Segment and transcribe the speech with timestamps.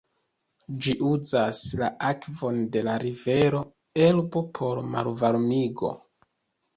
[0.85, 3.59] Ĝi uzas la akvon de la rivero
[4.07, 5.93] Elbo por malvarmigo.